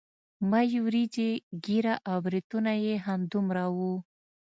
[0.51, 1.29] مۍ وريجې
[1.65, 3.93] ږيره او برېتونه يې همدومره وو.